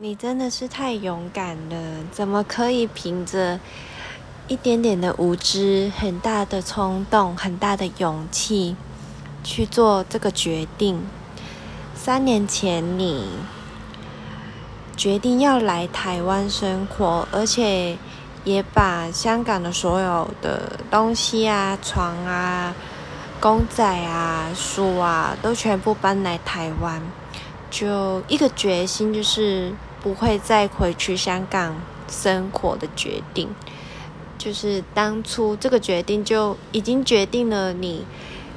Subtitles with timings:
[0.00, 2.04] 你真的是太勇敢了！
[2.12, 3.58] 怎么可以凭着
[4.46, 8.76] 一点点的无知、很大的冲动、很大的勇气
[9.42, 11.04] 去做这个决定？
[11.96, 13.26] 三年前你
[14.96, 17.98] 决定要来台湾生活，而且
[18.44, 22.72] 也把香港的所有的东西啊、床啊、
[23.40, 27.02] 公仔啊、书啊，都全部搬来台湾，
[27.68, 29.72] 就一个决心，就是。
[30.08, 31.76] 不会再回去香港
[32.08, 33.50] 生活的决定，
[34.38, 38.06] 就是当初这个决定就已经决定了你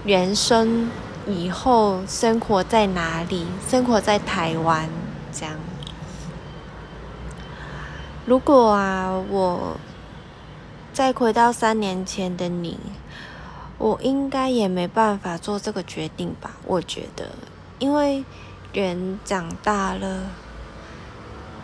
[0.05, 0.89] 人生
[1.27, 4.87] 以后生活在哪里，生活在台湾
[5.33, 5.55] 这样。
[8.25, 9.75] 如果啊，我
[10.93, 12.79] 再回到三年前的你，
[13.77, 16.51] 我应该也没办法做这个决定吧？
[16.65, 17.31] 我觉得，
[17.77, 18.23] 因为
[18.71, 20.27] 人长大了。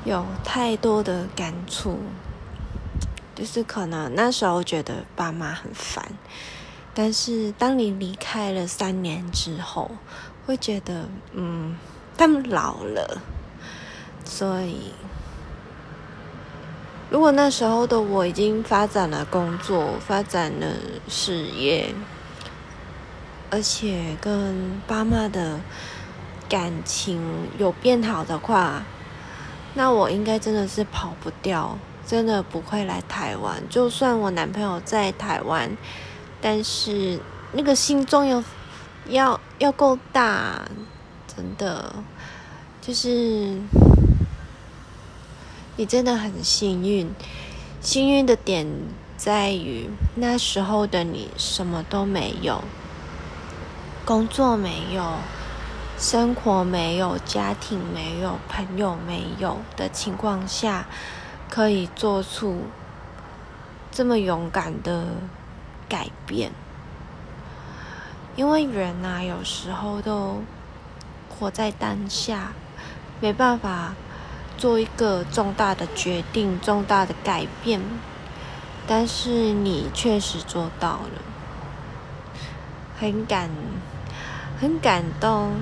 [0.08, 2.00] 有太多的感触，
[3.36, 6.14] 就是可能那时候觉得爸妈很烦，
[6.94, 9.92] 但是当你离开了三年之后，
[10.46, 11.76] 会觉得嗯，
[12.18, 13.22] 他们老了。
[14.24, 14.94] 所以，
[17.10, 20.68] 如果那时候的我已经发展了工作，发展了
[21.10, 21.94] 事业，
[23.50, 25.60] 而且跟爸妈的
[26.48, 27.22] 感情
[27.58, 28.86] 有变好的话。
[29.78, 33.62] 那我应该真的是跑不掉，真的不会来台湾。
[33.70, 35.78] 就算我男朋友在台湾，
[36.42, 37.20] 但是
[37.52, 38.44] 那个心中有
[39.06, 40.68] 要要够大，
[41.28, 41.94] 真的
[42.82, 43.62] 就是
[45.76, 47.14] 你真的很幸运。
[47.80, 48.66] 幸运的点
[49.16, 52.64] 在于那时候的你什么都没有，
[54.04, 55.04] 工作没有。
[56.00, 60.86] 生活没有，家庭没有，朋友没有的情况下，
[61.50, 62.66] 可以做出
[63.92, 65.08] 这么勇敢的
[65.90, 66.52] 改变。
[68.36, 70.44] 因为人呐，有时候都
[71.28, 72.52] 活在当下，
[73.20, 73.96] 没办法
[74.56, 77.82] 做一个重大的决定、重大的改变。
[78.86, 81.22] 但是你确实做到了，
[83.00, 83.50] 很感，
[84.62, 85.54] 很感动。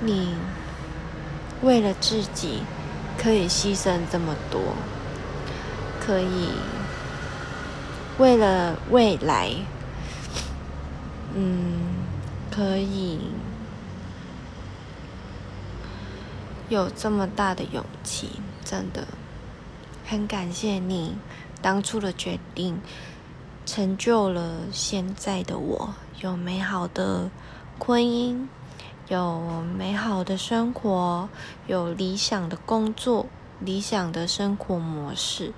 [0.00, 0.34] 你
[1.62, 2.62] 为了自己
[3.16, 4.60] 可以牺牲这么多，
[6.00, 6.50] 可以
[8.18, 9.52] 为了未来，
[11.34, 11.80] 嗯，
[12.50, 13.18] 可以
[16.68, 19.04] 有这么大的勇气，真的
[20.06, 21.16] 很感谢你
[21.60, 22.80] 当初的决定，
[23.66, 27.30] 成就了现在的我，有美好的
[27.80, 28.46] 婚姻。
[29.08, 31.30] 有美好的生活，
[31.66, 33.26] 有理想的工作，
[33.58, 35.54] 理想的生活模式。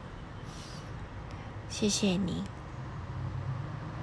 [1.68, 2.44] 谢谢你。